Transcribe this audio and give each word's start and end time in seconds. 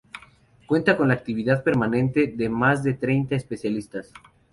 Cuenta 0.65 0.97
con 0.97 1.09
la 1.09 1.13
actividad 1.13 1.63
permanente 1.63 2.25
de 2.25 2.49
más 2.49 2.83
de 2.83 2.95
treinta 2.95 3.35
especialistas. 3.35 4.11